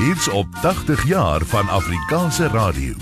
[0.00, 2.94] Hier's op 80 jaar van Afrikaanse radio.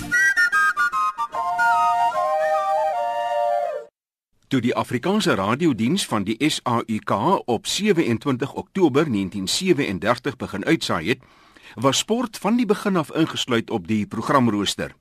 [4.48, 7.10] Toe die Afrikaanse radiodiens van die SAUK
[7.44, 11.18] op 27 Oktober 1937 begin uitsaai het,
[11.74, 14.94] was sport van die begin af ingesluit op die programrooster.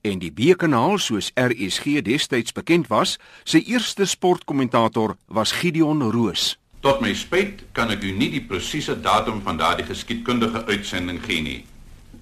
[0.00, 6.61] En die B-kanaal, soos RSG destyds bekend was, sy eerste sportkommentator was Gideon Roos.
[6.82, 11.42] Tot my spyt kan ek u nie die presiese datum van daardie geskiedkundige uitsending gee
[11.42, 11.60] nie.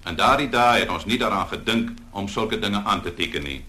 [0.05, 3.63] En daardie dae het ons nie daaraan gedink om sulke dinge aan te teken nie.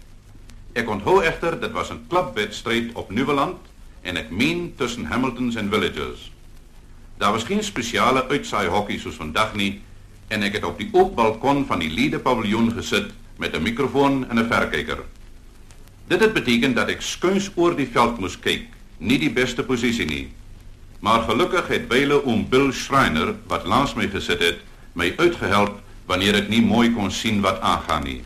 [0.76, 3.56] Ek onthou egter dit was 'n klubwedstryd op Nieuweland
[4.02, 6.30] en ek meen tussen Hamiltons en Villagers.
[7.18, 9.80] Daar was geen spesiale uitsaai hokkie soos vandag nie
[10.28, 14.28] en ek het op die oop balkon van die Lede Paviljoen gesit met 'n mikrofoon
[14.28, 15.04] en 'n verkyker.
[16.08, 20.06] Dit het beteken dat ek skuins oor die veld moes kyk, nie die beste posisie
[20.06, 20.28] nie.
[21.02, 24.60] Maar gelukkig het byle oom Bill Schreiner wat langs my gesit het,
[24.94, 28.20] my uitgehelp wanneer ek nie mooi kon sien wat aangaan nie.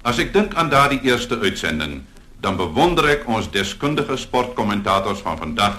[0.00, 2.00] As ek dink aan daardie eerste uitsending,
[2.40, 5.76] dan bewonder ek ons deskundige sportkommentators van vandag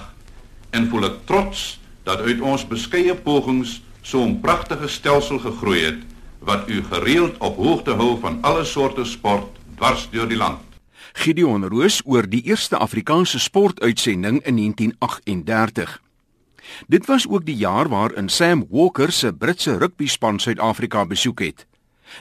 [0.70, 1.64] en voel ek trots
[2.06, 6.00] dat uit ons beskeie pogings so 'n pragtige stelsel gegroei het
[6.38, 10.62] wat u gereeld op hoogte hou van alle soorte sport dwars deur die land.
[11.12, 16.03] Gideon Roos oor die eerste Afrikaanse sportuitsending in 1938.
[16.86, 21.66] Dit was ook die jaar waarin Sam Walker se Britse rugbyspan Suid-Afrika besoek het.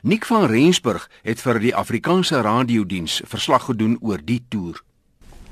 [0.02, 4.84] Nick van Rensburg het vir die Afrikaanse radiodiens verslag gedoen oor die toer.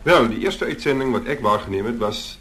[0.04, 2.40] Wel, die eerste uitsending wat ek waargeneem het was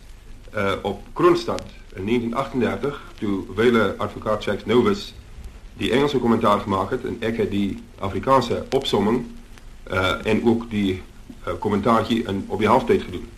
[0.57, 1.63] uh op Kroonstad
[1.95, 5.15] in 1938 toe wyle advokaat Jacques Novus
[5.79, 9.25] die Engelse kommentaar gemaak het en ek het die Afrikaanse opsomming
[9.91, 11.03] uh en ook die
[11.47, 13.29] uh, kommentaartjie in op die halftyd gedoen.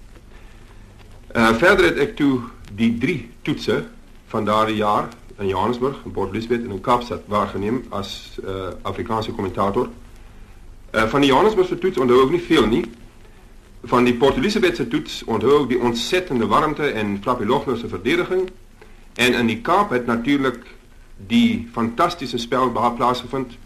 [1.33, 2.42] Uh verder het ek toe
[2.77, 3.84] die drie toetse
[4.28, 9.33] van daardie jaar in Johannesburg, in Port Elizabeth en in Kaapstad waargeneem as uh, Afrikaanse
[9.33, 9.88] kommentator.
[10.91, 12.82] Uh, van die Johannesburgse toets onthou ek nie veel nie.
[13.88, 18.50] Van die Port Elizabethse toets onthou ek die ontsettende warmte en Flappy Lochner se verdediging.
[19.16, 20.60] En in die Kaap het natuurlik
[21.16, 23.56] die fantastiese spel plaasgevind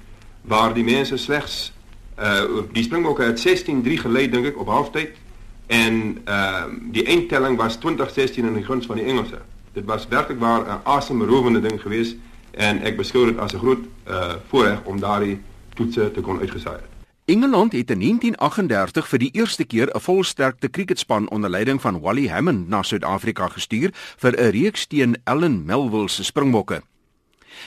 [0.47, 1.73] waar die mense slegs
[2.17, 5.19] uh die Springbokke het 16-3 gelei dink ek op halftyd
[5.67, 9.41] en ehm uh, die eindtelling was 20-16 in die guns van die Engelse.
[9.73, 12.17] Dit was werklik waar 'n asemrowende ding geweest
[12.51, 15.41] en ek beskou dit as 'n groot uh voorreg om daardie
[15.75, 16.97] toetse te kon uitgesaai het.
[17.25, 22.29] Engeland het in 1938 vir die eerste keer 'n volsterkte kriketspan onder leiding van Wally
[22.29, 26.83] Hammond na Suid-Afrika gestuur vir 'n reeks teen Allan Melville se Springbokke.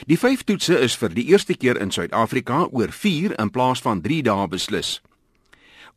[0.06, 4.00] Die vyf toetse is vir die eerste keer in Suid-Afrika oor 4 in plaas van
[4.00, 5.02] 3 dae beslis.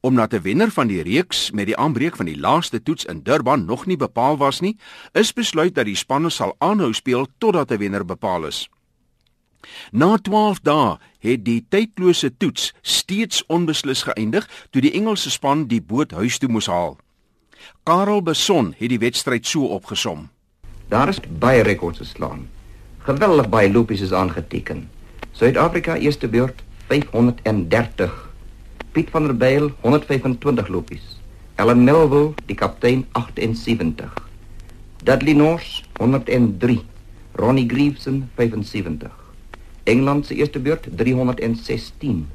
[0.03, 3.66] Omdat 'n wenner van die reeks met die aanbreek van die laaste toets in Durban
[3.66, 4.78] nog nie bepaal was nie,
[5.12, 8.69] is besluit dat die spanne sal aanhou speel totdat 'n wenner bepaal is.
[9.91, 15.81] Na 12 dae het die tydlose toets steeds onbeslis geëindig toe die Engelse span die
[15.81, 16.97] boot huis toe moes haal.
[17.84, 20.30] Karel Beson het die wedstryd so opgesom.
[20.88, 22.50] Daar is baie rekords geslaan.
[22.97, 24.90] Geweldig baie lopies is aangeteken.
[25.31, 28.33] Suid-Afrika eerste beurt 530
[28.94, 31.18] Piet van der Byl 125 lopies.
[31.56, 34.14] Ellen Melville, die kaptein 78.
[35.04, 36.81] Dudley Norse 103.
[37.32, 39.09] Ronnie Greaveson 75.
[39.84, 42.28] Engeland se eerste beurt 316.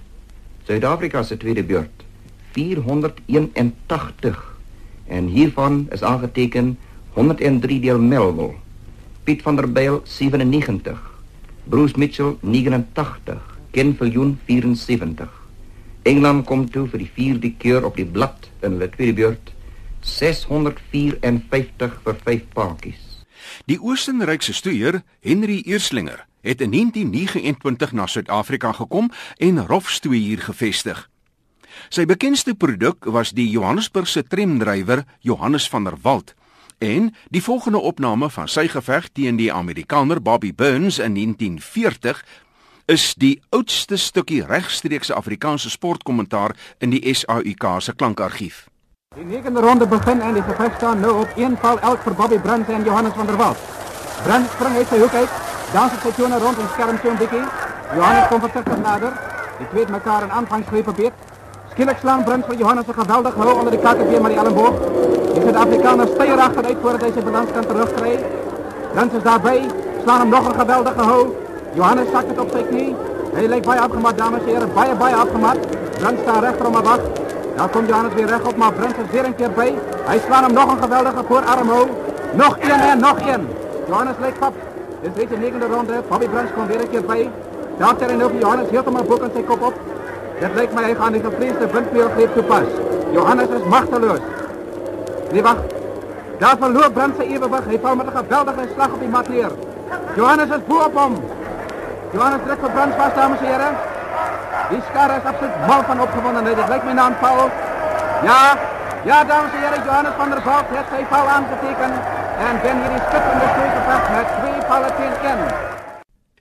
[0.67, 2.05] Suid-Afrika se tweede beurt
[2.51, 4.57] 481.
[5.07, 6.79] En hiervan is aangeteken
[7.13, 8.55] 103 deel Melville.
[9.23, 10.99] Piet van der Byl 97.
[11.65, 13.39] Bruce Mitchell 89.
[13.71, 15.38] Ken Viljoen 74.
[16.09, 19.51] Engeland kom toe vir die vierde keer op die blad in hulle tweede beurt
[20.09, 23.03] 654 vir 5 paadjies.
[23.69, 31.11] Die Oostenrykse stoeier Henry Eerslinger het in 1929 na Suid-Afrika gekom en rofstoei hier gevestig.
[31.93, 36.35] Sy bekendste produk was die Johannesburgse tramdrywer Johannes van der Walt
[36.79, 42.25] en die volgende opname van sy geveg teen die Amerikaner Bobby Burns in 1940
[42.89, 48.65] is die oudste stukkie regstreekse Afrikaanse sportkommentaar in die SAUK se klankargief.
[49.17, 52.39] Die negende ronde begin en die geveg staan nou op een val elk vir Bobby
[52.39, 53.59] Brandt en Johannes van der Walt.
[54.25, 55.35] Brandt spring uit sy hoek uit,
[55.73, 57.43] dans sy tone rond en skerm so 'n bietjie.
[57.95, 59.13] Johannes kom versigtig nader.
[59.59, 61.13] Die twee mekaar in aanvangsgrepe beet.
[61.73, 64.77] Skielik slaan Brandt vir Johannes 'n geweldige hou onder die kakkebeen met die elleboog.
[65.35, 68.15] Die Suid-Afrikaner styer agteruit voordat hy sy balans kan terugkry.
[68.93, 69.61] Brandt is daarbey,
[70.03, 71.48] slaan hom nog 'n geweldige hou.
[71.79, 72.95] Johannes zakt het op zijn knie.
[73.33, 74.71] Hij lijkt bij afgemat, dames en heren.
[74.75, 75.59] Bij, bij afgemat.
[75.99, 77.01] Brent staat recht om wacht.
[77.57, 79.75] Daar komt Johannes weer recht op, maar Brent is weer een keer bij.
[80.05, 81.89] Hij slaat hem nog een geweldige voorarm hoog.
[82.33, 83.49] Nog één en nog één.
[83.89, 84.55] Johannes lijkt pap.
[85.03, 85.93] Dit is die negende ronde.
[86.09, 87.29] Bobby Bruns kom weer 'n keer by.
[87.79, 89.75] Daar hy nou vir Johannes heeltemal bo kan sy kop op.
[90.41, 92.69] Dit lyk my hy gaan die gevreesde windpeel greep toepas.
[93.13, 94.25] Johannes is magteloos.
[95.33, 95.57] Nee wag.
[96.39, 97.65] Daar verloor Bruns sy ewewig.
[97.71, 99.53] Hy val met 'n geweldige slag op die mat neer.
[100.17, 101.15] Johannes is bo op hom.
[102.13, 103.71] Johannes druk vir Bruns vas, dames en here.
[104.71, 106.57] Die skare is absoluut mal van opgewondenheid.
[106.57, 107.51] Dit lyk my na 'n foul.
[108.29, 108.43] Ja,
[109.05, 111.93] ja, dames en here, Johannes van der Walt het sy foul aangeteken
[112.47, 115.39] en ben hierdie skitterende stryd gepad met twee palle teen 1.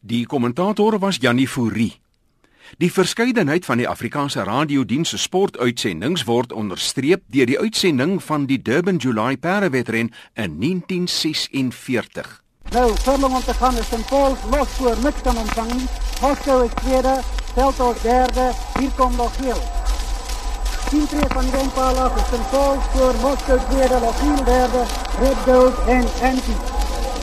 [0.02, 2.02] Die kommentator was Jannie Fourie.
[2.78, 8.62] Die verskeidenheid van die Afrikaanse radiodiens se sportuitsendings word onderstreep deur die uitsending van die
[8.62, 12.47] Durban July Parewedren in 1946.
[12.72, 14.06] Nou, Furlong om te gaan is St.
[14.10, 15.88] Paul's los voor, niks kan ontvang nie.
[16.22, 17.20] Moskou is tweede,
[17.56, 19.62] Celtos derde, hier kom nog geel.
[20.90, 22.50] 10 tree van die wenpaal af is St.
[22.50, 24.84] Paul's voor, Moskou tweede, Lochiel derde,
[25.20, 26.56] Red Gold en Anti.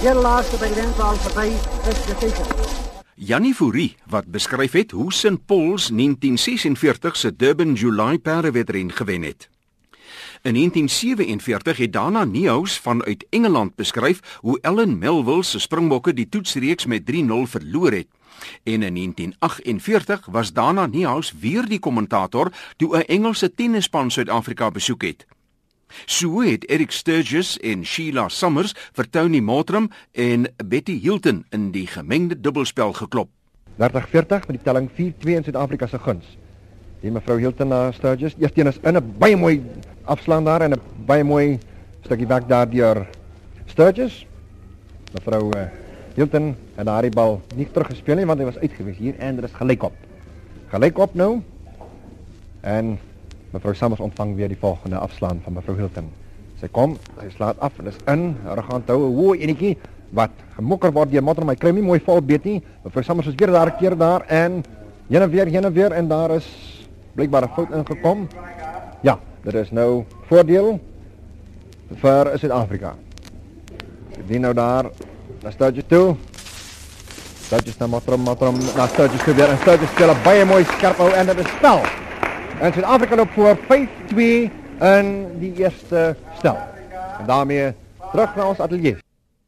[0.01, 1.53] Heel laaste by die wenpaal voorbij
[1.89, 2.47] is de Fischer.
[3.15, 5.47] Jannie Fourie wat beskryf het hoe St.
[5.47, 9.54] Paul's 1946 se Durban July Parewedren gewen het.
[10.45, 16.87] In 1947 het Dana Niehaus vanuit Engeland beskryf hoe Ellen Melville se Springbokke die toetsreeks
[16.87, 17.17] met 3-0
[17.49, 18.07] verloor het.
[18.63, 25.03] En in 1948 was Dana Niehaus weer die kommentator toe 'n Engelse tennispan Suid-Afrika besoek
[25.03, 25.27] het.
[26.05, 31.87] So het Eric Sturgis en Sheila Summers vir Tony Mottram en Betty Hilton in die
[31.87, 33.29] gemengde dubbelspel geklop.
[33.77, 36.44] 30-40 met die telling 4-2 in Suid-Afrika se guns.
[37.05, 39.61] Die mevrou Hilton na Sturgis, eerste een is in 'n baie mooi
[40.05, 41.59] afslaan daar en 'n baie mooi
[42.01, 43.07] stukkie weg daar deur
[43.67, 44.27] Sturgis.
[45.13, 45.69] Mevrou uh,
[46.15, 49.53] Hilton het daardie bal nie teruggespeel nie want hy was uitgewis hier en dit is
[49.53, 49.93] gelykop.
[50.69, 51.43] Gelykop nou.
[52.61, 52.99] En
[53.53, 56.09] mevrou Summers ontvang weer die volgende afslaan van mevrou Hilton.
[56.61, 59.77] Sy kom, sy slaat af en is in, haar gaan toe 'n hoë enetjie
[60.11, 62.63] wat gemokker word deur Motter my kry nie mooi vol beet nie.
[62.85, 64.65] Mevrou Summers is weer daar keer daar en
[65.09, 66.75] heen en weer, heen en weer en daar is
[67.15, 68.29] blykbaar 'n fout ingekom.
[69.01, 70.81] Ja, dit is nou voordeel
[72.01, 72.95] vir Suid-Afrika.
[74.27, 74.85] Die nou daar
[75.43, 76.17] na Sturgis toe.
[77.45, 80.97] Sturgis na Mottram, Mottram na Sturgis toe weer en Sturgis speel 'n baie mooi skerp
[80.97, 81.81] hou en dit is spel.
[82.61, 84.51] En Suid-Afrika loop voor 5-2
[84.81, 86.59] in die eerste stel.
[87.19, 87.75] En daarmee
[88.13, 88.97] terug na ons ateljee.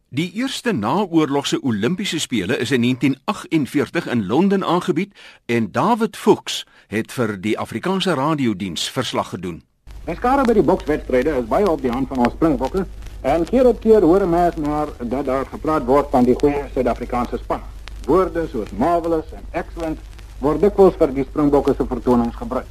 [0.09, 7.11] Die eerste naoorlogse Olimpiese spele is in 1948 in Londen aangebied en David Fuchs het
[7.13, 9.65] vir die Afrikaanse radiodiens verslag gedoen.
[10.07, 12.87] Die skare by die bokswedstryde is baie op die hand van ons springbokke
[13.27, 17.43] en keer op keer hoor mens maar dat daar gepraat word van die goeie Suid-Afrikaanse
[17.43, 17.67] span.
[18.07, 19.99] Woorde soos marvelous en excellent
[20.39, 22.71] word dikwels vir die springbokke se vertonings gebruik.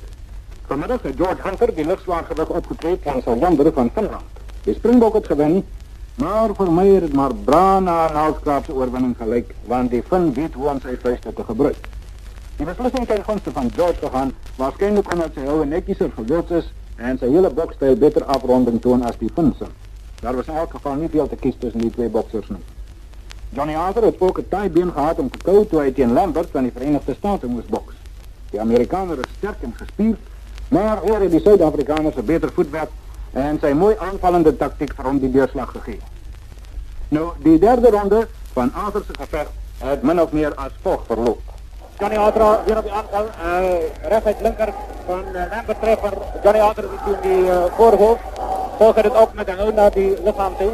[0.72, 4.44] Vanmiddag het George Hunter die lugswaargewig opgetree teen Sylvander van Finland.
[4.64, 5.66] Die springbok het gewen,
[6.16, 10.54] maar vir my het dit maar brana en halskraapse oorwinning gelyk want die Fin weet
[10.54, 11.90] hoe om sy vuiste te gebruik.
[12.58, 17.20] Die beslissing ten gunste van George gegaan, waarskynlik omdat sy houe nettieser gewild is en
[17.20, 19.68] sy hele bokstyl beter afronding toon as die Finse.
[20.22, 22.64] Daar was in elk geval nie veel te kies tussen die twee boksers nie.
[23.56, 26.50] Johnny Arthur het ook 'n taai been gehad om te kou toe hy teen Lambert
[26.52, 27.94] van die Verenigde State moes boks.
[28.52, 30.20] Die Amerikaner is sterk en gespierd,
[30.68, 32.90] maar weer het die Suid-Afrikaners 'n beter voetwerk
[33.36, 36.00] en sy mooi aanvallende taktik vir hom die deurslag gegee.
[37.10, 39.52] Nou, die derde ronde van Arthur se geveg
[39.84, 41.42] het min of meer as volg verloop.
[42.00, 44.74] Johnny Arthur weer op die aanval, uh, recht linker
[45.06, 46.18] van uh, Lambert treffer.
[46.44, 48.22] Johnny Arthur is toen die uh, voorhoofd.
[48.78, 50.72] Volg het ook met een hou naar die lichaam toe.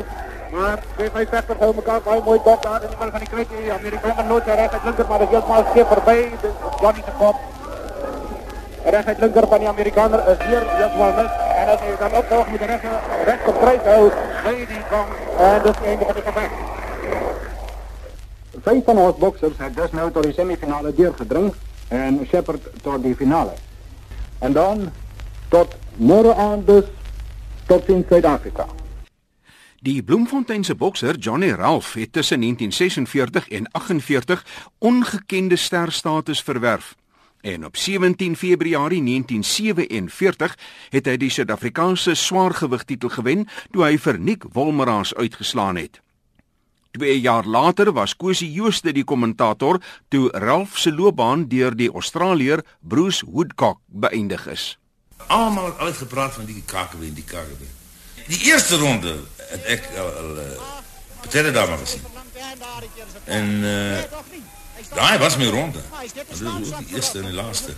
[0.52, 2.82] Maar twee vijf vechters houden elkaar baie mooi bok daar.
[2.82, 5.88] En die van die kwijt, die Amerikaner nooit recht linker, maar dat is helemaal scheef
[5.88, 6.32] voorbij.
[6.82, 7.36] Johnny te kop.
[8.84, 11.32] Recht linker van die Amerikaner is hier helemaal mis.
[11.56, 12.84] En als hij dan opvolgt moet de recht,
[13.26, 15.06] recht op kruis houden, bij die kom.
[15.38, 16.54] En dus einde van de gevecht.
[18.62, 21.54] Vijf van ons boksers het dus nou tot die semifinale deurgedring
[21.88, 23.52] en Shepard tot die finale.
[24.40, 24.92] En dan
[25.48, 26.84] tot morgen aan dus
[27.66, 28.66] tot in Zuid-Afrika.
[29.80, 34.46] Die Bloemfonteinse bokser Johnny Ralph het tussen 1946 en 48
[34.78, 36.96] ongekende sterstatus verwerf.
[37.42, 40.58] En op 17 Februarie 1947
[40.90, 46.02] het hy die Suid-Afrikaanse swaargewigtitel gewen toe hy vir Nick Wolmeraas uitgeslaan het.
[46.92, 52.66] 2 jaar later was Cosie Jooste die kommentator toe Ralph se loopbaan deur die Australier
[52.80, 54.78] Bruce Woodcock beëindig is.
[55.28, 57.70] Almal het altyd gepraat van die KKW en die KKW.
[58.28, 60.44] Die eerste ronde het ek al, al uh,
[61.22, 62.02] Peter daar maar gesien.
[63.26, 64.04] En uh,
[64.94, 65.80] daai was my ronde.
[66.14, 67.74] Dit was die eerste en die laaste.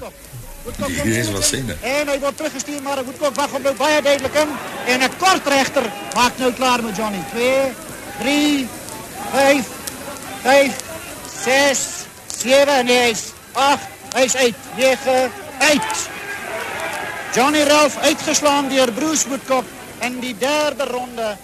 [1.03, 1.69] Die is wat sien.
[1.81, 4.55] En hy word teruggestuur maar hy moet ook wag om nou baie duidelik in
[4.85, 7.23] en 'n kort regter maak nou klaar met Johnny.
[7.31, 7.73] 2
[8.19, 8.67] 3
[9.31, 9.67] 5
[10.41, 10.75] 5
[11.43, 11.79] 6
[12.27, 13.15] 7 nee,
[13.53, 13.79] 8
[14.13, 16.09] hy's uit 9 uit.
[17.33, 19.65] Johnny Ralph uitgeslaan deur Bruce Woodcock
[19.99, 21.37] in die derde ronde.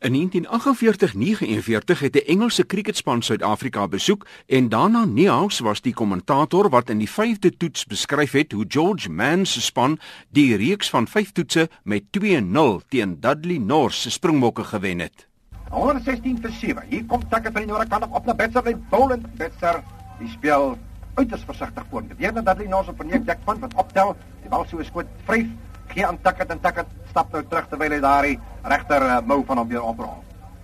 [0.00, 6.90] In 1948-49 het 'n Engelse kriketspan Suid-Afrika besoek en daarna Niehaus was die kommentator wat
[6.90, 11.32] in die 5de toets beskryf het hoe George Mann se span die reeks van 5
[11.32, 15.28] toetse met 2-0 teen Dudley North se Springbokke gewen het.
[15.70, 16.82] 116 vir 7.
[16.88, 19.82] Hier kom Takke van die noordkant op na Betser met Boland Betser.
[20.18, 20.78] Die speel
[21.14, 22.02] uiters versigtig voor.
[22.16, 24.16] Weer na Dudley North op verneek Jack van wat optel.
[24.40, 25.46] Die bal so skoot vryf
[25.94, 28.38] gee aan Takke en Takke stap nou terug terwyl hy daai
[28.72, 30.20] regter uh, mou van hom weer oprol.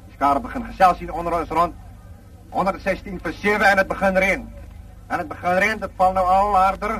[0.06, 1.75] Die skare begin gesels hier onder ons rond.
[2.54, 4.45] 116 vir 7 en dit begin reën.
[5.06, 6.95] En dit begin reën, dit val nou al harder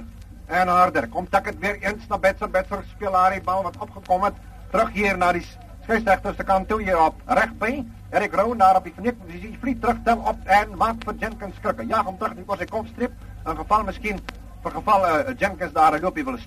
[0.47, 1.09] en harder.
[1.09, 4.43] Kom Takke weer eens na Betser, Betser speel daar die bal wat opgekom het
[4.73, 5.45] terug hier na die
[5.87, 7.85] skeieregter se kant toe hier op regby.
[8.11, 11.57] Erik Rowe daar op die vernik posisie vlieg terug tel op en maak vir Jenkins
[11.61, 11.87] skrikke.
[11.87, 13.15] Ja, hom terug nie kos hy kom strip
[13.47, 14.21] in geval miskien
[14.63, 16.39] vir geval uh, Jenkins daar 'n loopie wil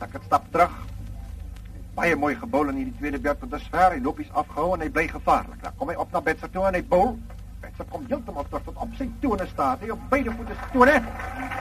[0.00, 0.08] steel.
[0.08, 0.70] Takke stap terug
[1.94, 3.92] baie mooi gebou in hierdie tweede beurt tot dusver.
[3.92, 5.60] Hy lopies afgehou en hy bly gevaarlik.
[5.62, 7.18] Dan kom hy op na Betser toe en hy bou.
[7.60, 9.82] Betser kom heeltemal terug tot op sy tone staat.
[9.82, 10.96] Hy op beide voete tone.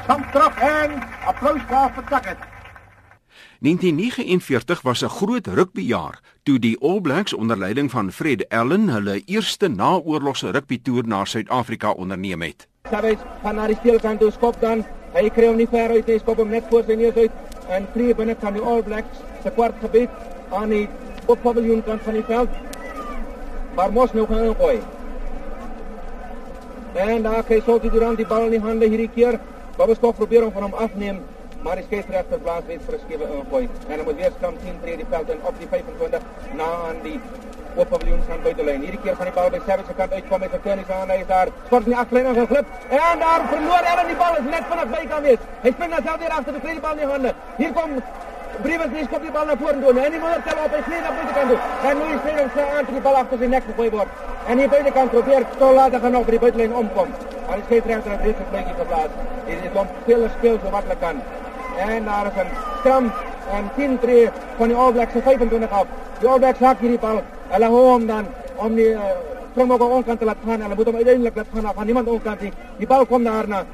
[0.05, 0.95] Stamp terug en
[1.27, 2.47] applous daar vir Tacket.
[3.59, 9.21] 1949 was 'n groot rugbyjaar toe die All Blacks onder leiding van Fred Allen hulle
[9.25, 12.67] eerste naoorlogse rugbytoer na Suid-Afrika onderneem het.
[12.89, 14.85] Savage van na die speelkant toe skop dan.
[15.13, 17.31] Hy kry hom nie ver uit nie, skop hom net voor sy neus uit
[17.69, 20.09] en tree binne kan die All Blacks se kwart gebied
[20.59, 20.85] aan die
[21.29, 22.55] oppaviljoen kant van die veld.
[23.77, 24.79] Maar mos nou gaan gooi.
[26.93, 29.37] En daar kry Solti Durant die bal in die hande hierdie keer.
[29.77, 31.21] Babeskop probeer om van hom afneem,
[31.63, 33.69] maar die skeieregter blaas weer vir 'n skewe ingooi.
[33.87, 36.21] En hy moet weer skram 10 tree die veld en op die 25
[36.55, 37.19] na aan die
[37.75, 38.81] oppaviljoen van buitelyn.
[38.81, 41.19] Hierdie keer van die bal by Savage se kant uitkom met 'n tennis aan hy
[41.19, 41.47] is daar.
[41.65, 42.65] Sport nie aflyn geglip.
[42.89, 45.41] En daar verloor hy die bal is net vanaf bykant wees.
[45.61, 47.33] Hy spring nou self weer agter die kry die bal in die hande.
[47.57, 47.89] Hier kom
[48.61, 50.03] Brewers nie skop die bal na vorentoe nie.
[50.05, 51.59] En die moeder tel op hy sny na buitekant toe.
[51.83, 54.09] Dan moet hy sny om sy aan te die bal agter sy nek gegooi word.
[54.47, 57.13] En die buitekant probeer tol laat gaan op by die buitelyn omkom.
[57.47, 59.11] Maar die skeieregter het dit blykie geplaas.
[59.47, 61.21] Dit is om speel speel so wat hulle kan.
[61.87, 62.49] En daar is 'n
[62.79, 63.11] skram
[63.57, 65.87] en 10-3 van die All Blacks se 25 af.
[66.19, 67.21] Die All Blacks hak hierdie bal.
[67.49, 69.11] Hulle hom dan om die uh,
[69.51, 70.61] Springbokke onkant te laat gaan.
[70.61, 72.51] Hulle moet hom uiteindelik laat gaan van niemand onkant nie.
[72.77, 73.65] Die bal kom daarna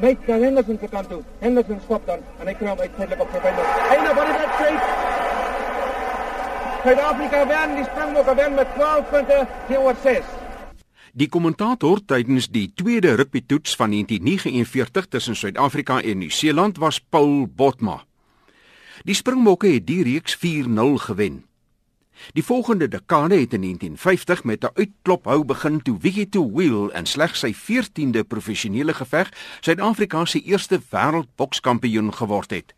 [0.00, 1.22] met na Henderson se kant toe.
[1.38, 3.66] Henderson stop dan en hy kry hom uiteindelik op sy bene.
[3.94, 5.10] Einde van die wedstryd.
[6.82, 10.32] Suid-Afrika wen die Springbokke wen met 12 punte teenoor 6.
[11.12, 18.00] Die kommentator tydens die tweede rugbytoets van 1949 tussen Suid-Afrika en Nieu-Seeland was Paul Botma.
[19.04, 21.42] Die Springbokke het die reeks 4-0 gewen.
[22.32, 27.06] Die volgende dekade het in 1950 met 'n uitklophou begin toe Wiggy to Wheel in
[27.06, 29.28] slegs sy 14de professionele geveg
[29.60, 32.74] Suid-Afrika se eerste wêreldbokskampioen geword het.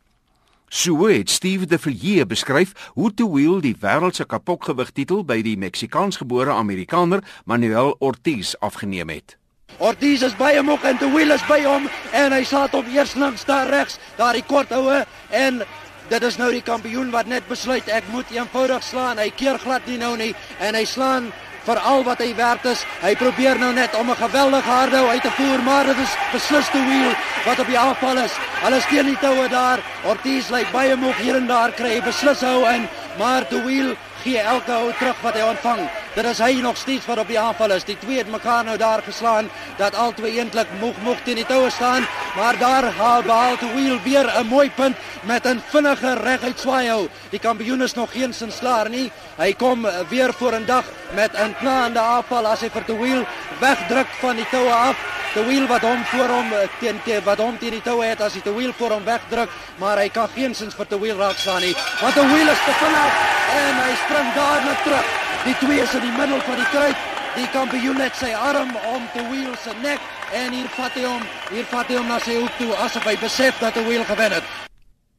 [0.68, 5.42] So het Steve de Villiers beskryf hoe to Wheel die wêreld se kapokgewig titel by
[5.42, 9.36] die Meksikaansgebore Amerikaner Manuel Ortiz afgeneem het.
[9.78, 13.14] Ortiz is by hom en to Wheel is by hom en hy saat op eers
[13.14, 15.62] langs daar regs, daar die kort houe en
[16.08, 19.18] Dit is nou die kampioen wat net besluit ek moet eenvoudig slaan.
[19.18, 21.30] Hy keer glad nie nou nie en hy slaan
[21.64, 22.82] vir al wat hy werd is.
[23.00, 26.68] Hy probeer nou net om 'n geweldige hardhou uit te voer, maar dit is beslis
[26.68, 27.12] te wiel
[27.46, 28.32] wat op die aanval is.
[28.62, 29.80] Hulle steen die toue daar.
[30.04, 33.96] Ortiz lyk baie moeg hier en daar kry hy beslis hou en maar te wiel
[34.25, 35.88] gee elke hou terug wat hy ontvang.
[36.14, 37.84] Dit is hy nog steeds wat op die aanval is.
[37.84, 41.70] Die twee het mekaar nou daar geslaan dat albei eintlik moeg moeg teen die toue
[41.70, 46.58] staan, maar daar haal behaal te wiel weer 'n mooi punt met 'n vinnige reguit
[46.58, 47.08] swaai hou.
[47.30, 49.12] Die kampioen is nog geen sin slaar nie.
[49.36, 53.26] Hy kom weer voor 'n dag met 'n knaande aanval as hy vir te wiel
[53.58, 54.96] wegdruk van die toue af.
[55.34, 58.36] De Wiel wat hom voor hom teen te, wat hom teen die toue het as
[58.36, 59.48] hy De Wiel voor hom wegdruk,
[59.82, 61.74] maar hy kan geensins vir De Wiel raak slaan nie.
[62.00, 63.18] Want De Wiel is te vinnig
[63.56, 65.10] en hy spring dadelik terug.
[65.44, 67.13] Die twee is in die middel van die kruit.
[67.34, 70.02] Die kampioen het sy arm om De Wiel se nek
[70.38, 73.16] en hier vat hy hom, hier vat hy hom na sy hoek toe asof hy
[73.18, 74.52] besef dat De Wiel gewen het.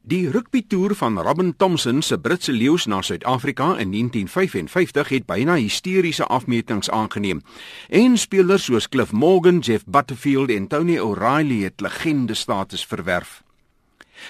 [0.06, 6.24] Die rugbytoer van Robin Thompson se Britse leeu's na Suid-Afrika in 1955 het byna hysteriese
[6.24, 7.42] afmetings aangeneem.
[7.88, 13.42] En spelers soos Cliff Morgan, Jeff Butterfield en Tony O'Reilly het legende status verwerf.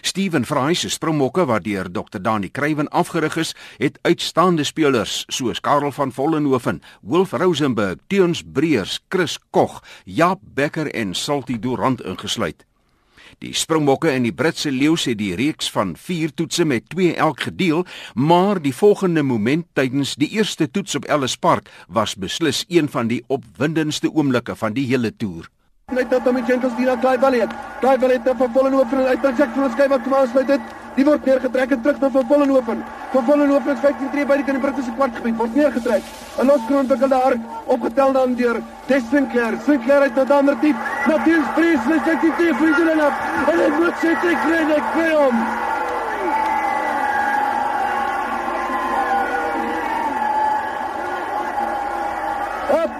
[0.00, 2.20] Steven Fry se Springbokke wat deur Dr.
[2.20, 9.00] Dani Kruiven afgerig is, het uitstaande spelers soos Karel van Vollenhoven, Wolf Rosenburg, Teuns Breers,
[9.08, 12.64] Chris Kog, Jaap Becker en Salty Durant ingesluit.
[13.44, 17.42] Die Springbokke en die Britse leeu's het die reeks van 4 toetse met 2 elk
[17.48, 22.88] gedeel, maar die volgende moment tydens die eerste toets op Ellis Park was beslis een
[22.88, 25.50] van die opwindendste oomblikke van die hele toer.
[25.94, 27.46] Net dat met Jenkins die na Clive Valley.
[27.80, 30.60] Clive Valley het van Vollenhoven uit by Jack van Skye wat kom aansluit dit.
[30.96, 32.80] Die word neergetrek en terug na van Vollenhoven.
[33.12, 36.08] Van Vollenhoven is 15 tree by die kan die Britse kwartgebied word neergetrek.
[36.42, 39.58] 'n Loskroon ontwikkel daar opgetel dan deur Desinclair.
[39.66, 40.76] Sinclair het tot ander diep.
[41.06, 43.22] Matthias Priest is dit die vriende en op.
[43.46, 45.38] En dit moet sy te kry net kry hom.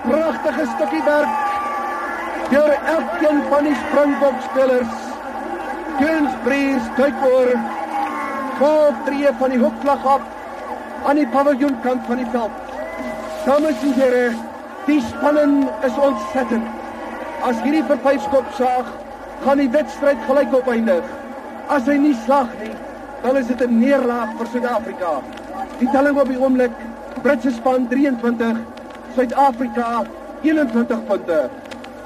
[0.07, 1.56] Pragtige stukkie werk
[2.51, 4.95] deur elkeen van die Springbok spelers.
[6.01, 7.53] James Brees kyk oor.
[8.59, 10.23] Golf tree van die hoekvlag af
[11.07, 12.63] aan die paviljoenkant van die veld.
[13.47, 14.25] Dames en here,
[14.87, 16.67] die spanning is ontsettend.
[17.47, 18.89] As hierdie verpyskop saag,
[19.45, 21.13] gaan die wedstryd gelyk op eindig.
[21.71, 22.73] As hy nie slag nie,
[23.23, 25.13] dan is dit 'n neerlaag vir Suid-Afrika.
[25.79, 26.73] Die telling op die oomblik,
[27.23, 28.57] Britse span 23,
[29.15, 30.05] Suid-Afrika
[30.43, 31.51] 21 punte.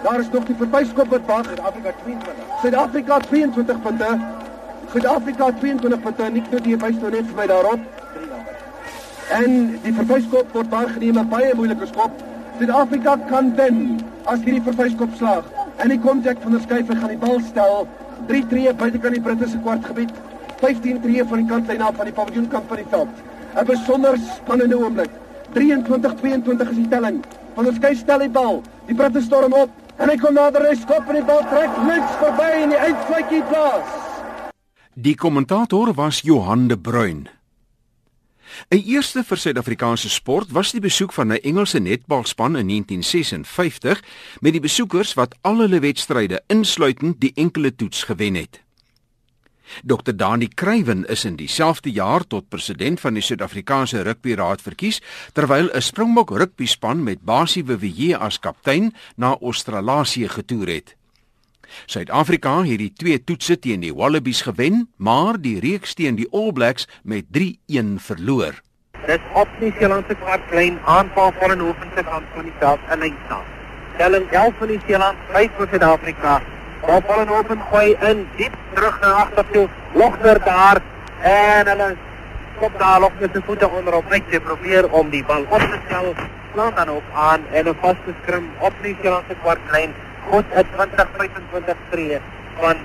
[0.03, 2.45] Daar is nog die verbyskop wat wag in Afrika 22.
[2.63, 4.19] Suid-Afrika 22 punte.
[4.93, 6.29] Suid-Afrika 22 punte.
[6.33, 7.81] Nik die wys nou net vir my daarop.
[9.37, 12.23] En die verbyskop word waargeneem 'n baie moeilike skop.
[12.59, 15.45] Suid-Afrika kan wen as hierdie verbyskop slaag.
[15.77, 17.87] En hy kom Jack van der Skyf en gaan die bal stel.
[18.27, 20.11] 3 tree buitekant die Britse kwartgebied.
[20.61, 23.09] 15 tree van die kantlyn af van die paviljoenkant van die veld.
[23.57, 25.11] 'n Besonder spannende oomblik.
[25.53, 27.25] 23-22 is die telling.
[27.55, 28.63] Van der Skyf stel die bal.
[28.87, 29.80] Die Britte storm op.
[30.01, 33.43] En hy kom nader en skop en die bal trek links verby in die uitvletjie
[33.51, 33.99] plaas.
[34.97, 37.29] Die kommentator was Johan de Bruin.
[38.69, 44.03] 'n Eerste vir Suid-Afrikaanse sport was die besoek van 'n Engelse netbalspan in 1956
[44.41, 48.61] met die besoekers wat al hulle wedstryde insluitend die enkele toets gewen het.
[49.85, 55.01] Dr Dani Kruiven is in dieselfde jaar tot president van die Suid-Afrikaanse Rugby Raad verkies,
[55.33, 60.97] terwyl 'n Springbok rugby span met Basie Wewe as kaptein na Australië getoer het.
[61.87, 66.53] Suid-Afrika het die twee toetse teen die Wallabies gewen, maar die reeks teen die All
[66.53, 68.61] Blacks met 3-1 verloor.
[69.07, 73.47] Dis op die Seelandse kwartlyn aanval van 'n hoofse kant van die veld in Leinstad.
[73.97, 76.43] Telling 11 van die Seeland, 5 vir Suid-Afrika.
[76.81, 79.67] Bal val en open gooi in diep terug na agter toe.
[79.93, 80.81] Logter daar
[81.31, 81.89] en hulle
[82.61, 85.79] kop daar op met sy voete onderop uit te probeer om die bal op te
[85.87, 86.15] stel.
[86.53, 89.95] Slaan dan ook aan en 'n vaste skrim op die Seelandse kwartlyn.
[90.31, 92.21] Goed, 'n 20-25 tree
[92.61, 92.77] van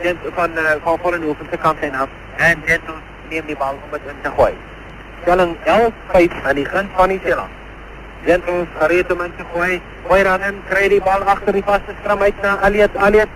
[0.00, 2.82] Gent van uh, van val en open se kant en af en Gent
[3.28, 4.54] neem die bal om dit in te gooi.
[5.22, 7.50] Stelling 11-5 aan die gun van die Seeland.
[8.24, 8.44] Gent
[8.78, 9.82] gereed om in te gooi.
[10.06, 13.28] Gooi dan in, kry die bal agter die vaste skrim uit na Aliet Aliet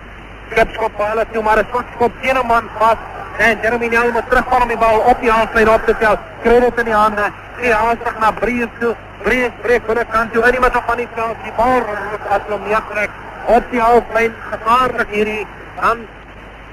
[0.51, 2.97] skipskop bal toe maar 'n skop teen 'n man vas
[3.39, 6.17] en Jeremy Nel moet terugval om die bal op die halflyn op te tel.
[6.43, 7.29] Kry dit in die hande.
[7.59, 8.95] Sy haastig na Brees toe.
[9.23, 11.37] Brees breek van die kant toe in die middel van die veld.
[11.43, 13.15] Die bal ruk as hom neertrek
[13.55, 14.35] op die halflyn.
[14.51, 15.47] Gevaarlik hierdie
[15.79, 16.03] dan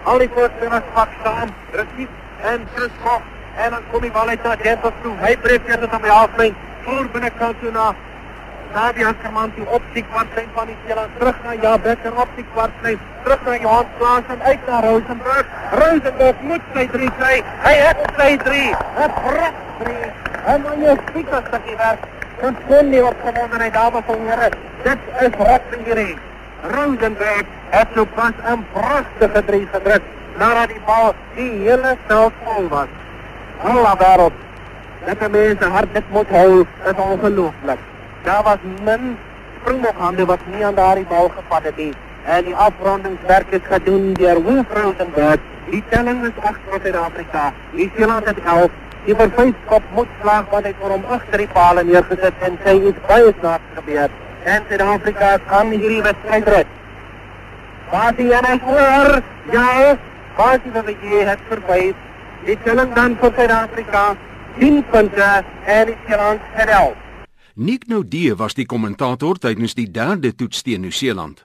[0.05, 1.55] al die voorspelers pak staan.
[1.79, 2.11] Resief
[2.53, 3.23] en Christoph
[3.63, 5.15] en dan kom die bal uit na Jempers toe.
[5.23, 6.57] Hy breek dit op die halflyn.
[6.83, 7.95] Voor binnekant toe na
[8.77, 12.45] Nadia Kerman toe op die kwartlyn van die Seeland terug na Ja Becker op die
[12.53, 17.39] kwartlyn terug na Johan Klaasen uit na Rosenburg Rosenburg moet sy 3 kry.
[17.63, 18.67] Hy het sy 3
[19.07, 20.11] 'n pragt 3
[20.53, 22.05] en jy spiek as dit werk.
[22.43, 24.51] Kon kon nie op gewonder hy daar was here.
[24.85, 26.19] Dit is hierdie.
[26.77, 30.03] Rosenburg het so pas 'n pragtige 3 gedruk
[30.37, 32.89] nadat die bal die hele veld vol was.
[33.59, 34.33] Hallo daarop
[35.07, 37.79] Dat mense hard dit moet hou is ongelooflik
[38.27, 39.19] daar was min
[39.61, 41.93] springbokhande wat nie aan daardie bal gevat het nie.
[42.25, 45.45] En die afrondingswerk is gedoen deur Wolf Rosenberg.
[45.71, 47.53] Die telling is agter Suid-Afrika.
[47.75, 48.75] Die Seeland het 11.
[49.05, 52.99] Die verfyskop moet slag wat hy vir hom agter die paal neergesit en sy is
[53.07, 54.19] baie snaaks gebeur.
[54.55, 56.75] En Suid-Afrika kan hierdie wedstryd red.
[57.95, 59.17] Basie en hy hoor,
[59.55, 59.71] ja,
[60.37, 61.81] Basie wat hy het verby.
[62.51, 64.07] Die telling dan vir Suid-Afrika
[64.61, 65.35] 10 punte
[65.79, 67.06] en die Seeland het 11.
[67.59, 71.39] Nick Noudee was die kommentator tydens die derde toets teen Nieu-Seeland.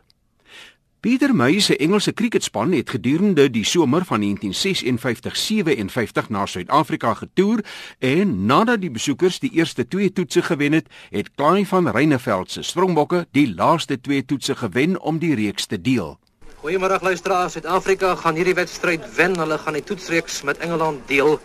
[1.00, 7.64] Pieter Meyer se Engelse kriketspan het gedurende die somer van 1956-57 na Suid-Afrika getoer
[8.00, 12.62] en nadat die besoekers die eerste twee toetse gewen het, het Klein van Reyneveld se
[12.62, 16.20] Springbokke die laaste twee toetse gewen om die reeks te deel.
[16.62, 19.40] Goeiemôre luisteraars, Suid-Afrika gaan hierdie wedstryd wen.
[19.40, 21.40] Hulle gaan die toetsreeks met Engeland deel.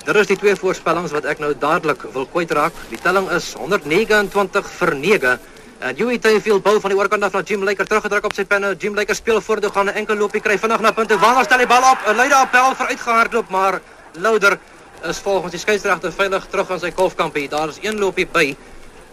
[0.00, 2.76] Dit is die twee voorspellings wat ek nou dadelik wil kwytraak.
[2.88, 5.32] Die telling is 129 vir 9.
[5.80, 8.72] En Joey Tayfield bal van die oorkant af na Jim Laker teruggedruk op sy penne.
[8.80, 11.18] Jim Laker speel voor toe gaan 'n enkel loopie kry vinnig na punte.
[11.18, 11.98] Waar stel die bal op?
[12.06, 13.80] 'n Luide appel vir uitgehardloop, maar
[14.12, 14.58] Louder
[15.04, 17.48] is volgens die skeieregter veilig terug aan sy golfkampie.
[17.48, 18.56] Daar is een loopie by.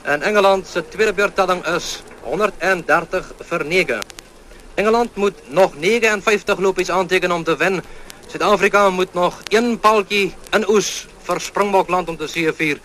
[0.03, 4.01] En Engeland se tweede beurtelling is 130 vir 9.
[4.75, 7.83] Engeland moet nog 59 lopies aanteken om te wen.
[8.27, 12.81] Suid-Afrika moet nog een paaltjie in oes vir Springbokland om te seëvier.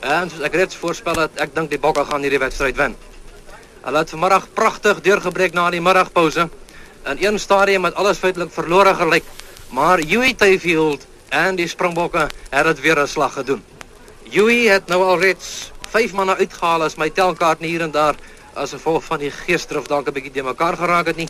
[0.00, 2.94] En soos ek reeds voorspel het, ek dink die Bokke gaan hierdie wedstryd wen.
[3.84, 6.48] Hulle het vanmiddag pragtig deurgebreek na die middagpouse.
[7.04, 9.28] In een stadium het alles feitelik verlore gelyk,
[9.76, 11.04] maar Huey Tayfield
[11.36, 13.62] en die Springbokke het dit weer 'n slag gedoen.
[14.32, 18.16] Huey het nou al reeds 5 manne uitgehaal as my telkaart hier en daar
[18.54, 21.27] as gevolg van die geesdrif dalk 'n bietjie te mekaar geraak het nie.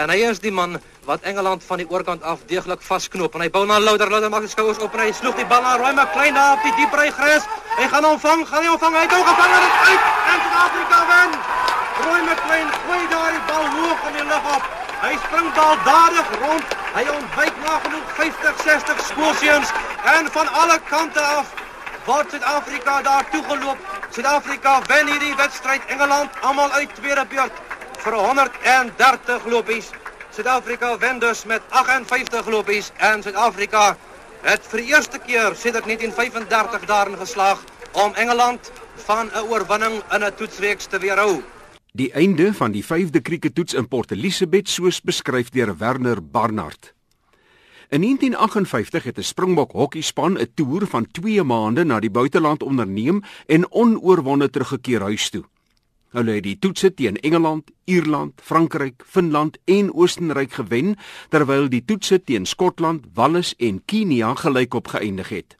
[0.00, 3.50] En hy is die man wat Engeland van die oorkant af deeglik vasknoop en hy
[3.52, 5.90] bou na Louder, Louder maak sy skouers op en hy sloeg die bal na Roy
[5.92, 7.48] McLean daar op die diep ry gras.
[7.76, 10.08] Hy gaan hom vang, gaan hy hom vang, hy het hom gevang en dit uit
[10.32, 11.36] en Suid-Afrika wen.
[12.06, 14.74] Roy McLean gooi daar die bal hoog in die lug op.
[15.02, 16.76] Hy spring baldadig rond.
[16.96, 19.74] Hy ontwyk nagenoeg 50, 60 skoolseuns
[20.16, 21.52] en van alle kante af
[22.06, 23.88] word Suid-Afrika daar toegeloop.
[24.16, 25.84] Suid-Afrika wen hierdie wedstryd.
[25.92, 27.68] Engeland almal uit tweede beurt
[28.04, 29.90] vir 130 lopies.
[30.32, 33.96] Suid-Afrika wen dus met 58 lopies en Suid-Afrika
[34.42, 38.70] het vir die eerste keer sedert 1935 daarin geslaag om Engeland
[39.04, 41.42] van 'n oorwinning in 'n toetsreeks te weerhou.
[41.92, 46.94] Die einde van die 5de krieketoets in Port Elizabeth soos beskryf deur Werner Barnard.
[47.88, 53.22] In 1958 het 'n Springbok hokkiespan 'n toer van 2 maande na die buiteland onderneem
[53.46, 55.44] en onoorwonde teruggekeer huis toe.
[56.10, 60.96] Hulle het die toetse teen Engeland, Ierland, Frankryk, Finland en Oostenryk gewen,
[61.30, 65.56] terwyl die toetse teen Skotland, Wallis en Kenia gelykop geëindig het.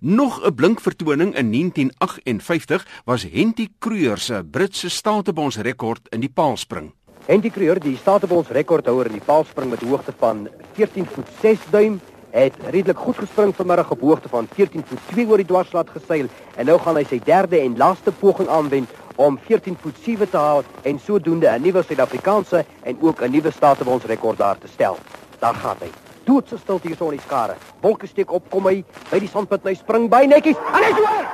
[0.00, 6.32] Nog 'n blink vertoning in 1958 was Henty Kruger se Britse statebonds rekord in die
[6.34, 6.92] paalspring.
[7.26, 11.58] Henty Kruger, die statebonds rekordhouer in die paalspring met 'n hoogte van 14 voet 6
[11.70, 15.90] duim, het redelik goed gespring vanmiddag op hoogte van 14 voet 2 oor die dwarslaat
[15.90, 20.30] geseil en nou gaan hy sy derde en laaste poging aanwend om 14 voet 7
[20.30, 24.96] te haal en sodoende 'n nuwe Suid-Afrikaanse en ook 'n nuwe statebondsrekord daar te stel.
[25.38, 25.90] Daar gaan hy.
[26.24, 27.54] Doodse stilte hier so in die skare.
[27.80, 30.56] Wolke steek op, kom hy by die sandpunt hy spring by netjies.
[30.56, 31.26] En hy's oor.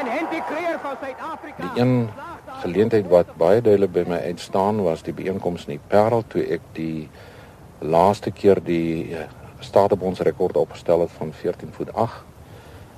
[0.00, 1.62] En Henty Creer van Suid-Afrika.
[1.62, 2.10] Die een
[2.60, 6.60] geleentheid wat baie duidelik by my uitstaan was die byeenkoms in die Parel toe ek
[6.72, 7.08] die
[7.78, 9.18] laaste keer die uh,
[9.58, 12.24] statebondsrekord opgestel het van 14 voet 8.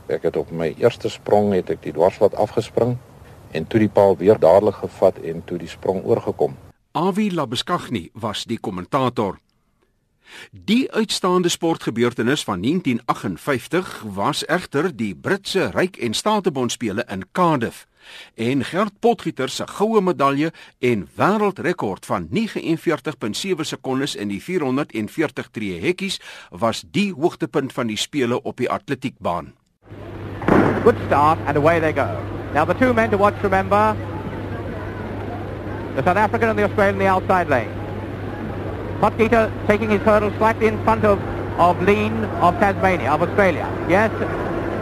[0.06, 2.98] Ek het op my eerste sprong het ek die dwarslat afgespring
[3.50, 6.56] en toe die paal weer dadelik gevat en toe die sprong oorgekom.
[6.92, 9.38] Avi Labeskagni was die kommentator.
[10.50, 17.86] Die uitstaande sportgebeurtenis van 1958 was egter die Britse Ryk en Statebondspele in Cardiff
[18.34, 25.80] en Gert Potgieter se goue medalje en wêreldrekord van 49.7 sekondes in die 440 tree
[25.80, 29.54] hekkies was die hoogtepunt van die spele op die atletiekbaan.
[30.82, 32.39] Good start and away they go.
[32.54, 33.96] Now the two men to watch, remember,
[35.94, 37.70] the South African and the Australian in the outside lane.
[39.00, 41.20] Potgieter taking his hurdle slightly in front of,
[41.58, 43.68] of Lean of Tasmania, of Australia.
[43.88, 44.10] Yes,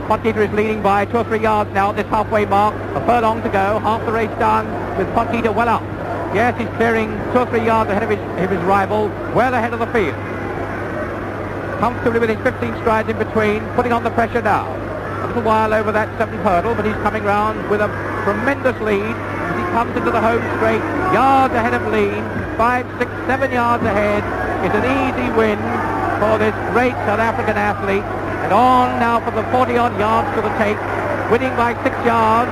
[0.08, 2.74] Potgieter is leading by two or three yards now at this halfway mark.
[2.96, 5.82] A furlong to go, half the race done with Potgieter well up.
[6.34, 9.74] Yes, he's clearing two or three yards ahead of his, of his rival, well ahead
[9.74, 10.14] of the field.
[11.80, 14.87] Comfortably with his 15 strides in between, putting on the pressure now.
[15.22, 17.88] A little while over that seventh hurdle, but he's coming round with a
[18.24, 22.22] tremendous lead as he comes into the home straight, yards ahead of Lean,
[22.56, 24.22] five, six, seven yards ahead.
[24.66, 25.58] It's an easy win
[26.18, 28.06] for this great South African athlete.
[28.46, 30.78] And on now for the 40-odd yards to the take,
[31.30, 32.50] winning by six yards.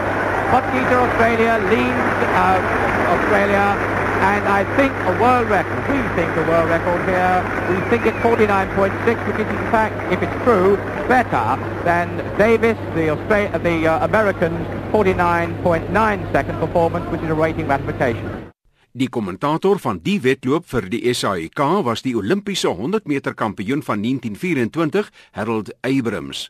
[0.50, 5.78] Potgieter, Australia, leans out uh, Australia, and I think a world record.
[5.88, 7.38] We think a world record here.
[7.68, 10.76] We think it's 49.6, which is in fact, if it's true,
[11.08, 17.68] better than Davis, the Australia, the uh, Americans' 49.9 second performance, which is a rating
[17.68, 18.46] ratification.
[18.96, 24.00] Die kommentator van die wedloop vir die SAIK was die Olimpiese 100 meter kampioen van
[24.00, 26.48] 1924, Harold Abrams.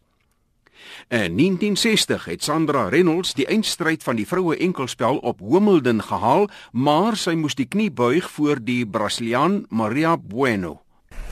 [1.08, 7.16] In 1960 het Sandra Reynolds die eindstryd van die vroue enkelspel op Wimbledon gehaal, maar
[7.16, 10.80] sy moes die knie buig voor die Brasiliaan Maria Bueno.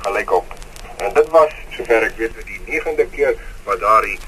[0.05, 0.55] Gelyk op.
[0.97, 4.19] En dit was sover ek weet die 9de keer wat daardie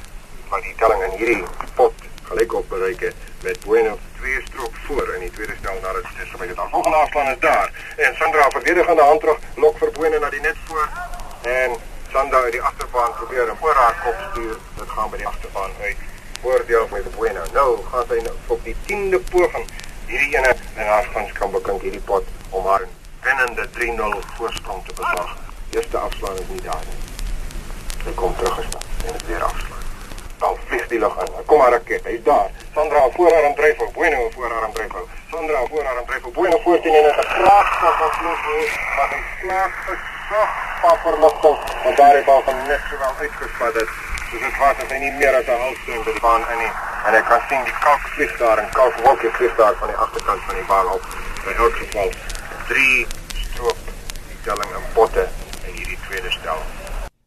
[0.48, 1.42] van die telling in hierdie
[1.74, 6.02] pot gelyk op bereik het met Bueno twee strook voor in die tweede stel nadat
[6.02, 6.54] dit is gebeur.
[6.54, 7.94] Dan volgende afslaan is daar.
[7.96, 10.88] En Sandra verdedigende hand terug, lok vir Boene na die net voor.
[11.42, 11.76] En
[12.16, 14.57] Sandra uit die agterbaan probeer hom voor haar kop stuur.
[14.74, 15.96] Dit gaan by die agterbaan uit.
[16.40, 17.42] Voordeel met Boene.
[17.52, 19.66] Nou gaan sy nou op die 10de poging
[20.07, 22.87] hierdie ene en haar van kan bekend hierdie pot om haar
[23.26, 25.37] wennende 3-0 voorsprong te beslag.
[25.76, 26.96] Eerste afslaan is nie daar nie.
[28.07, 29.87] Sy kom terug gestaan en dit weer afslaan.
[30.38, 31.38] Dan vlieg die lug in.
[31.52, 32.50] Kom maar raket, hy's daar.
[32.74, 35.09] Sandra voorarm dryf op, Bueno voorarm dryf op.
[35.31, 37.14] Sandra voorarm dryf op, Bueno voortien en 'n
[37.85, 41.58] tot op vloeg, maar hy slaag gesag paperligting.
[41.84, 43.88] En daar het al van net sowel uitgespat het.
[44.30, 46.72] Dus dit was as hy nie meer as 'n halfsteen by die baan in nie.
[47.06, 49.96] En ek kan sien die kalk vlieg daar en kalk wolkie vlieg daar van die
[49.96, 51.02] agterkant van die baan op.
[51.44, 52.10] By elk geval
[52.68, 53.06] 3
[53.50, 53.78] stroop
[54.28, 55.28] die telling in potte
[55.66, 56.58] in hierdie tweede stel.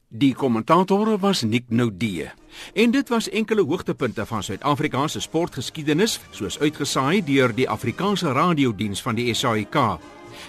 [0.07, 2.31] Die kommentator was Nick Noudee.
[2.73, 9.15] En dit was enkele hoogtepunte van Suid-Afrikaanse sportgeskiedenis, soos uitgesaai deur die Afrikaanse radiodiens van
[9.15, 9.99] die SAIK.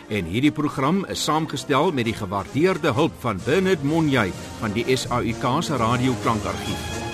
[0.08, 5.46] En hierdie program is saamgestel met die gewaardeerde hulp van Bernard Monjay van die SAIK
[5.60, 7.09] se radioklankargief.